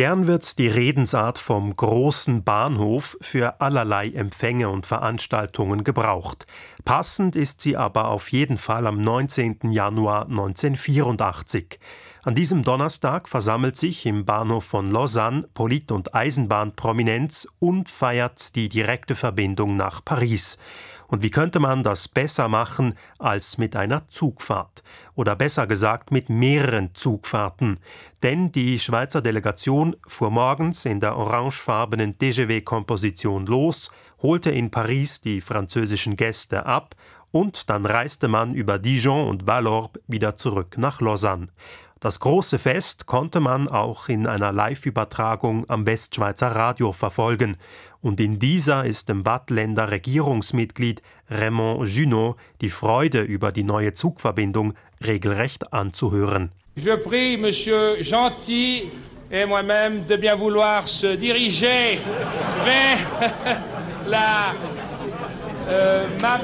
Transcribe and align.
Gern 0.00 0.26
wird 0.26 0.58
die 0.58 0.66
Redensart 0.66 1.38
vom 1.38 1.76
großen 1.76 2.42
Bahnhof 2.42 3.18
für 3.20 3.60
allerlei 3.60 4.08
Empfänge 4.08 4.70
und 4.70 4.86
Veranstaltungen 4.86 5.84
gebraucht. 5.84 6.46
Passend 6.86 7.36
ist 7.36 7.60
sie 7.60 7.76
aber 7.76 8.08
auf 8.08 8.32
jeden 8.32 8.56
Fall 8.56 8.86
am 8.86 8.98
19. 9.02 9.58
Januar 9.68 10.22
1984. 10.22 11.78
An 12.22 12.34
diesem 12.34 12.62
Donnerstag 12.62 13.30
versammelt 13.30 13.78
sich 13.78 14.04
im 14.04 14.26
Bahnhof 14.26 14.64
von 14.66 14.90
Lausanne 14.90 15.48
Polit- 15.54 15.90
und 15.90 16.14
Eisenbahnprominenz 16.14 17.48
und 17.60 17.88
feiert 17.88 18.54
die 18.56 18.68
direkte 18.68 19.14
Verbindung 19.14 19.78
nach 19.78 20.04
Paris. 20.04 20.58
Und 21.06 21.22
wie 21.22 21.30
könnte 21.30 21.60
man 21.60 21.82
das 21.82 22.08
besser 22.08 22.46
machen 22.48 22.92
als 23.18 23.56
mit 23.56 23.74
einer 23.74 24.06
Zugfahrt? 24.08 24.82
Oder 25.14 25.34
besser 25.34 25.66
gesagt 25.66 26.10
mit 26.10 26.28
mehreren 26.28 26.94
Zugfahrten. 26.94 27.80
Denn 28.22 28.52
die 28.52 28.78
Schweizer 28.78 29.22
Delegation 29.22 29.96
fuhr 30.06 30.30
morgens 30.30 30.84
in 30.84 31.00
der 31.00 31.16
orangefarbenen 31.16 32.18
TGV-Komposition 32.18 33.46
los, 33.46 33.90
holte 34.20 34.50
in 34.50 34.70
Paris 34.70 35.22
die 35.22 35.40
französischen 35.40 36.16
Gäste 36.16 36.66
ab 36.66 36.94
und 37.32 37.70
dann 37.70 37.86
reiste 37.86 38.28
man 38.28 38.54
über 38.54 38.78
Dijon 38.78 39.26
und 39.26 39.46
Vallorbe 39.46 40.00
wieder 40.06 40.36
zurück 40.36 40.76
nach 40.76 41.00
Lausanne. 41.00 41.46
Das 42.00 42.18
große 42.18 42.58
Fest 42.58 43.04
konnte 43.04 43.40
man 43.40 43.68
auch 43.68 44.08
in 44.08 44.26
einer 44.26 44.52
Live-Übertragung 44.52 45.68
am 45.68 45.84
Westschweizer 45.84 46.48
Radio 46.48 46.92
verfolgen. 46.92 47.58
Und 48.00 48.20
in 48.20 48.38
dieser 48.38 48.86
ist 48.86 49.10
dem 49.10 49.26
Wattländer 49.26 49.90
Regierungsmitglied 49.90 51.02
Raymond 51.28 51.86
Junot 51.86 52.36
die 52.62 52.70
Freude 52.70 53.20
über 53.20 53.52
die 53.52 53.64
neue 53.64 53.92
Zugverbindung 53.92 54.72
regelrecht 55.04 55.74
anzuhören. 55.74 56.52
Je 56.76 56.96
prie 56.96 57.36
Monsieur 57.36 58.02
Gentil 58.02 58.90
et 59.30 59.44
moi-même 59.44 60.06
de 60.06 60.16
bien 60.16 60.36
vouloir 60.36 60.88
se 60.88 61.16
diriger 61.16 61.98
vers 62.64 63.58
la 64.06 64.54
euh, 65.68 66.06
map 66.22 66.40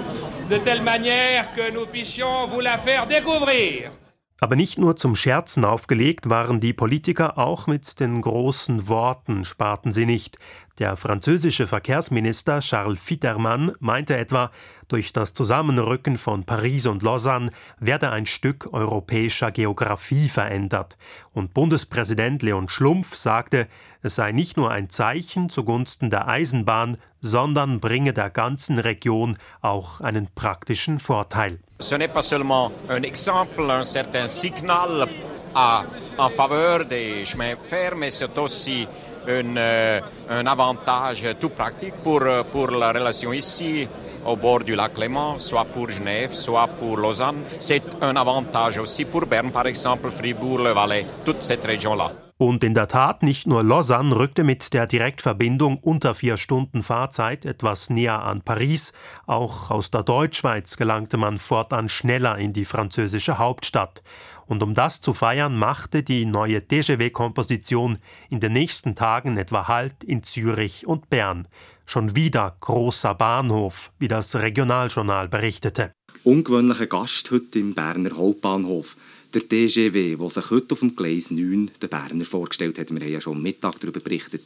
de 0.50 0.58
telle 0.58 0.82
manière 0.82 1.54
que 1.54 1.72
nous 1.72 1.86
puissions 1.86 2.46
vous 2.48 2.60
la 2.60 2.76
faire 2.76 3.06
découvrir. 3.06 3.90
Aber 4.38 4.54
nicht 4.54 4.78
nur 4.78 4.96
zum 4.96 5.16
Scherzen 5.16 5.64
aufgelegt 5.64 6.28
waren 6.28 6.60
die 6.60 6.74
Politiker, 6.74 7.38
auch 7.38 7.66
mit 7.66 7.98
den 8.00 8.20
großen 8.20 8.86
Worten 8.88 9.44
sparten 9.44 9.92
sie 9.92 10.04
nicht. 10.04 10.38
Der 10.78 10.94
französische 10.96 11.66
Verkehrsminister 11.66 12.60
Charles 12.60 13.00
Fittermann 13.00 13.72
meinte 13.80 14.14
etwa, 14.14 14.50
durch 14.88 15.14
das 15.14 15.32
Zusammenrücken 15.32 16.16
von 16.16 16.44
Paris 16.44 16.86
und 16.86 17.02
Lausanne 17.02 17.50
werde 17.80 18.10
ein 18.10 18.26
Stück 18.26 18.68
europäischer 18.74 19.52
Geographie 19.52 20.28
verändert. 20.28 20.98
Und 21.32 21.54
Bundespräsident 21.54 22.42
Leon 22.42 22.68
Schlumpf 22.68 23.16
sagte, 23.16 23.68
es 24.02 24.16
sei 24.16 24.32
nicht 24.32 24.58
nur 24.58 24.70
ein 24.70 24.90
Zeichen 24.90 25.48
zugunsten 25.48 26.10
der 26.10 26.28
Eisenbahn, 26.28 26.98
sondern 27.22 27.80
bringe 27.80 28.12
der 28.12 28.28
ganzen 28.28 28.78
Region 28.78 29.38
auch 29.62 30.02
einen 30.02 30.28
praktischen 30.34 30.98
Vorteil. 30.98 31.58
Ce 31.80 31.96
n'est 31.96 32.12
pas 32.12 32.28
seulement 32.28 32.70
un 32.88 33.02
exemple, 33.02 33.70
un 33.70 33.82
certain 33.82 34.28
signal 34.28 35.08
à, 35.54 35.84
en 36.18 36.28
faveur 36.28 36.84
des 36.84 37.24
chemins 37.26 37.54
de 37.54 37.62
fer, 37.62 37.96
mais 37.96 38.10
c'est 38.10 38.38
aussi 38.38 38.86
un, 39.28 39.56
euh, 39.56 40.00
un 40.28 40.46
avantage 40.46 41.24
tout 41.40 41.50
pratique 41.50 41.94
pour, 42.02 42.22
pour 42.52 42.70
la 42.70 42.92
relation 42.92 43.32
ici 43.32 43.88
au 44.26 44.36
bord 44.36 44.60
du 44.60 44.74
lac 44.74 44.98
Léman, 44.98 45.38
soit 45.38 45.64
pour 45.64 45.88
Genève, 45.88 46.32
soit 46.32 46.66
pour 46.66 46.96
Lausanne. 46.96 47.42
C'est 47.60 48.02
un 48.02 48.16
avantage 48.16 48.78
aussi 48.78 49.04
pour 49.04 49.26
Berne, 49.26 49.52
par 49.52 49.66
exemple, 49.66 50.10
Fribourg, 50.10 50.58
le 50.58 50.70
Valais, 50.70 51.06
toute 51.24 51.42
cette 51.42 51.64
région-là. 51.64 52.25
Und 52.38 52.62
in 52.64 52.74
der 52.74 52.86
Tat, 52.86 53.22
nicht 53.22 53.46
nur 53.46 53.62
Lausanne 53.62 54.14
rückte 54.14 54.44
mit 54.44 54.74
der 54.74 54.86
Direktverbindung 54.86 55.78
unter 55.78 56.14
vier 56.14 56.36
Stunden 56.36 56.82
Fahrzeit 56.82 57.46
etwas 57.46 57.88
näher 57.88 58.22
an 58.22 58.42
Paris, 58.42 58.92
auch 59.26 59.70
aus 59.70 59.90
der 59.90 60.02
Deutschschweiz 60.02 60.76
gelangte 60.76 61.16
man 61.16 61.38
fortan 61.38 61.88
schneller 61.88 62.36
in 62.36 62.52
die 62.52 62.66
französische 62.66 63.38
Hauptstadt. 63.38 64.02
Und 64.44 64.62
um 64.62 64.74
das 64.74 65.00
zu 65.00 65.14
feiern, 65.14 65.56
machte 65.56 66.02
die 66.02 66.26
neue 66.26 66.66
TGW-Komposition 66.66 67.96
in 68.28 68.40
den 68.40 68.52
nächsten 68.52 68.94
Tagen 68.94 69.38
etwa 69.38 69.66
Halt 69.66 70.04
in 70.04 70.22
Zürich 70.22 70.86
und 70.86 71.08
Bern. 71.08 71.48
Schon 71.86 72.16
wieder 72.16 72.54
großer 72.60 73.14
Bahnhof, 73.14 73.92
wie 73.98 74.08
das 74.08 74.36
Regionaljournal 74.36 75.28
berichtete. 75.28 75.92
Ungewöhnlicher 76.22 76.86
Gast 76.86 77.30
heute 77.30 77.58
im 77.58 77.74
Berner 77.74 78.14
Hauptbahnhof 78.14 78.96
der 79.34 79.48
TGW, 79.48 80.16
der 80.16 80.30
sich 80.30 80.50
heute 80.50 80.72
auf 80.72 80.80
dem 80.80 80.96
Gleis 80.96 81.30
9 81.30 81.70
den 81.82 81.88
Berner 81.88 82.24
vorgestellt 82.24 82.78
hat. 82.78 82.90
Wir 82.90 83.00
haben 83.00 83.12
ja 83.12 83.20
schon 83.20 83.36
am 83.36 83.42
Mittag 83.42 83.80
darüber 83.80 84.00
berichtet. 84.00 84.42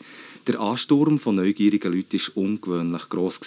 Der 0.46 0.60
Ansturm 0.60 1.18
von 1.18 1.36
neugierigen 1.36 1.92
Leuten 1.92 2.18
war 2.18 2.42
ungewöhnlich 2.42 3.08
gross. 3.08 3.40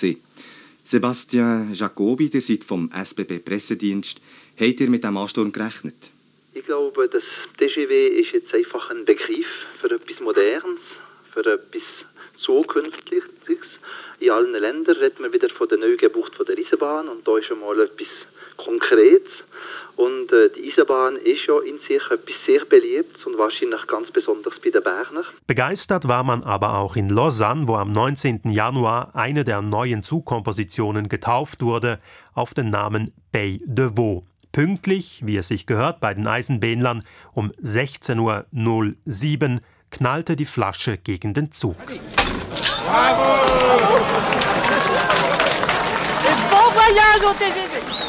Sebastian 0.86 1.74
Jacobi, 1.74 2.30
ihr 2.34 2.42
seid 2.42 2.64
vom 2.64 2.90
SBB-Pressedienst. 2.92 4.20
Habt 4.60 4.82
ihr 4.82 4.90
mit 4.90 5.04
diesem 5.04 5.18
Ansturm 5.18 5.52
gerechnet? 5.52 5.96
Ich 6.54 6.66
glaube, 6.66 7.10
das 7.10 7.24
TGW 7.58 8.08
ist 8.20 8.34
jetzt 8.34 8.54
einfach 8.54 8.90
ein 8.92 9.06
Begriff 9.06 9.48
für 9.82 9.90
etwas 9.90 10.20
Modernes, 10.20 10.80
für 11.34 11.40
etwas 11.40 11.82
Zukünftiges. 12.38 13.24
In 14.20 14.30
allen 14.30 14.52
Ländern 14.52 14.98
redet 14.98 15.20
man 15.20 15.34
wieder 15.34 15.50
von 15.50 15.68
der 15.68 15.80
Neugebucht 15.80 16.34
der 16.48 16.58
Eisenbahn 16.58 17.08
und 17.08 17.28
da 17.28 17.38
ist 17.38 17.48
schon 17.48 17.60
mal 17.60 17.80
etwas 17.80 18.08
Konkretes. 18.58 19.32
Eisenbahn 20.74 21.16
ist 21.18 21.46
ja 21.48 21.60
in 21.60 21.80
sich 21.80 22.02
etwas 22.12 22.36
sehr 22.46 22.66
beliebt 22.66 23.26
und 23.26 23.38
wahrscheinlich 23.38 23.86
ganz 23.88 24.12
besonders 24.12 24.54
bei 24.64 24.70
den 24.70 24.84
Berner. 24.84 25.24
Begeistert 25.48 26.08
war 26.08 26.24
man 26.24 26.44
aber 26.44 26.78
auch 26.78 26.96
in 26.96 27.10
Lausanne, 27.10 27.68
wo 27.68 27.76
am 27.76 27.92
19. 27.92 28.42
Januar 28.50 29.16
eine 29.16 29.44
der 29.44 29.62
neuen 29.62 30.04
Zugkompositionen 30.04 31.10
getauft 31.10 31.62
wurde, 31.62 32.00
auf 32.34 32.54
den 32.54 32.70
Namen 32.70 33.14
Bay 33.32 33.62
de 33.66 33.92
Vaux. 33.96 34.26
Pünktlich, 34.52 35.22
wie 35.26 35.38
es 35.38 35.48
sich 35.48 35.66
gehört, 35.66 36.00
bei 36.00 36.14
den 36.14 36.28
Eisenbähnlern 36.28 37.04
um 37.34 37.52
16.07 37.64 39.54
Uhr 39.54 39.60
knallte 39.90 40.36
die 40.36 40.46
Flasche 40.46 40.98
gegen 40.98 41.34
den 41.34 41.52
Zug. 41.52 41.76
Bravo! 42.86 43.34
Bon 46.50 46.72
voyage 46.74 47.26
au 47.26 47.34
TGV! 47.34 48.03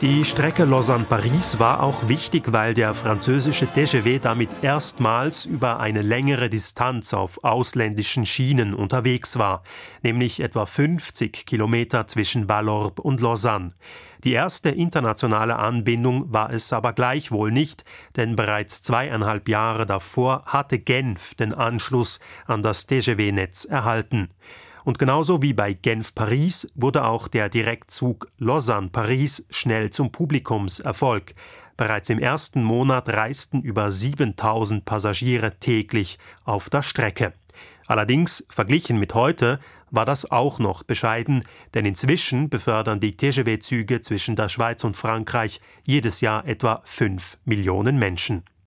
Die 0.00 0.24
Strecke 0.24 0.64
Lausanne-Paris 0.64 1.58
war 1.58 1.82
auch 1.82 2.06
wichtig, 2.06 2.52
weil 2.52 2.72
der 2.72 2.94
französische 2.94 3.66
TGV 3.66 4.20
damit 4.22 4.48
erstmals 4.62 5.44
über 5.44 5.80
eine 5.80 6.02
längere 6.02 6.48
Distanz 6.48 7.12
auf 7.12 7.42
ausländischen 7.42 8.24
Schienen 8.24 8.74
unterwegs 8.74 9.40
war, 9.40 9.64
nämlich 10.04 10.38
etwa 10.38 10.66
50 10.66 11.44
Kilometer 11.46 12.06
zwischen 12.06 12.48
Vallorbe 12.48 13.02
und 13.02 13.20
Lausanne. 13.20 13.72
Die 14.22 14.34
erste 14.34 14.68
internationale 14.68 15.56
Anbindung 15.56 16.32
war 16.32 16.52
es 16.52 16.72
aber 16.72 16.92
gleichwohl 16.92 17.50
nicht, 17.50 17.84
denn 18.14 18.36
bereits 18.36 18.84
zweieinhalb 18.84 19.48
Jahre 19.48 19.84
davor 19.84 20.44
hatte 20.46 20.78
Genf 20.78 21.34
den 21.34 21.52
Anschluss 21.52 22.20
an 22.46 22.62
das 22.62 22.86
TGV-Netz 22.86 23.64
erhalten. 23.64 24.28
Und 24.88 24.98
genauso 24.98 25.42
wie 25.42 25.52
bei 25.52 25.74
Genf-Paris 25.74 26.72
wurde 26.74 27.04
auch 27.04 27.28
der 27.28 27.50
Direktzug 27.50 28.26
Lausanne-Paris 28.38 29.44
schnell 29.50 29.90
zum 29.90 30.10
Publikumserfolg. 30.10 31.34
Bereits 31.76 32.08
im 32.08 32.18
ersten 32.18 32.64
Monat 32.64 33.10
reisten 33.10 33.60
über 33.60 33.90
7000 33.90 34.86
Passagiere 34.86 35.58
täglich 35.60 36.18
auf 36.46 36.70
der 36.70 36.82
Strecke. 36.82 37.34
Allerdings, 37.86 38.46
verglichen 38.48 38.98
mit 38.98 39.12
heute, 39.12 39.58
war 39.90 40.06
das 40.06 40.30
auch 40.30 40.58
noch 40.58 40.84
bescheiden, 40.84 41.44
denn 41.74 41.84
inzwischen 41.84 42.48
befördern 42.48 42.98
die 42.98 43.14
TGV-Züge 43.14 44.00
zwischen 44.00 44.36
der 44.36 44.48
Schweiz 44.48 44.84
und 44.84 44.96
Frankreich 44.96 45.60
jedes 45.86 46.22
Jahr 46.22 46.48
etwa 46.48 46.80
5 46.86 47.36
Millionen 47.44 47.98
Menschen. 47.98 48.42